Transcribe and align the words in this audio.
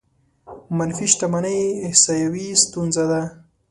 منفي 0.77 1.05
شتمنۍ 1.11 1.59
احصايوي 1.87 2.47
ستونزه 2.63 3.03
ده. 3.11 3.21